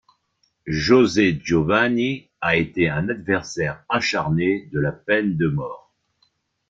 José 0.65 1.37
Giovanni, 1.43 2.27
a 2.41 2.55
été 2.55 2.89
un 2.89 3.07
adversaire 3.09 3.85
acharné 3.87 4.65
de 4.73 4.79
la 4.79 4.91
peine 4.93 5.37
de 5.37 5.45
mort. 5.47 5.93